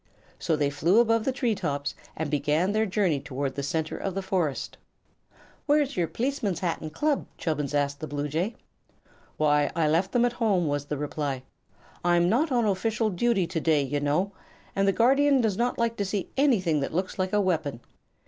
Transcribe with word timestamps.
So 0.39 0.55
they 0.55 0.71
flew 0.71 0.99
above 0.99 1.25
the 1.25 1.31
tree 1.31 1.53
tops 1.53 1.93
and 2.17 2.31
began 2.31 2.71
their 2.71 2.87
journey 2.87 3.19
toward 3.19 3.53
the 3.53 3.61
center 3.61 3.95
of 3.95 4.15
the 4.15 4.23
forest. 4.23 4.79
"Where's 5.67 5.95
your 5.95 6.07
p'liceman's 6.07 6.61
hat 6.61 6.81
and 6.81 6.91
club?" 6.91 7.27
Chubbins 7.37 7.75
asked 7.75 7.99
the 7.99 8.07
bluejay. 8.07 8.55
"Why, 9.37 9.69
I 9.75 9.87
left 9.87 10.11
them 10.11 10.25
at 10.25 10.33
home," 10.33 10.65
was 10.67 10.85
the 10.85 10.97
reply. 10.97 11.43
"I'm 12.03 12.27
not 12.29 12.51
on 12.51 12.65
official 12.65 13.11
duty 13.11 13.45
today, 13.45 13.83
you 13.83 13.99
know, 13.99 14.31
and 14.75 14.87
the 14.87 14.91
Guardian 14.91 15.39
does 15.39 15.55
not 15.55 15.77
like 15.77 15.95
to 15.97 16.05
see 16.05 16.31
anything 16.35 16.79
that 16.79 16.95
looks 16.95 17.19
like 17.19 17.31
a 17.33 17.39
weapon. 17.39 17.79